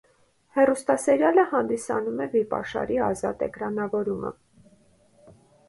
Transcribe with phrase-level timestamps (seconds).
[0.57, 4.35] Հեռուստասերիալը հանդիսանում է վիպաշարի ազատ էկրանավորումը։